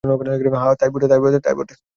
হ্যাঁ, 0.55 0.75
তাই 0.79 0.89
বটে। 1.57 1.73